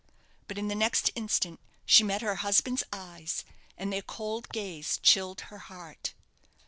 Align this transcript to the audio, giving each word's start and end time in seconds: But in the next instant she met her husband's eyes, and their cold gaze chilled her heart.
But 0.47 0.57
in 0.57 0.67
the 0.67 0.73
next 0.73 1.11
instant 1.13 1.59
she 1.85 2.03
met 2.03 2.23
her 2.23 2.37
husband's 2.37 2.83
eyes, 2.91 3.45
and 3.77 3.93
their 3.93 4.01
cold 4.01 4.49
gaze 4.49 4.97
chilled 5.03 5.41
her 5.41 5.59
heart. 5.59 6.15